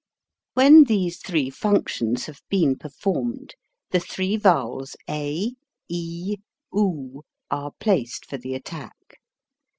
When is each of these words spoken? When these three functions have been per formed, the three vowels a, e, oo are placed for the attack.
When 0.55 0.85
these 0.85 1.19
three 1.19 1.51
functions 1.51 2.25
have 2.25 2.41
been 2.49 2.75
per 2.75 2.89
formed, 2.89 3.53
the 3.91 3.99
three 3.99 4.35
vowels 4.35 4.95
a, 5.07 5.51
e, 5.89 6.37
oo 6.75 7.21
are 7.51 7.73
placed 7.79 8.25
for 8.25 8.37
the 8.39 8.55
attack. 8.55 9.19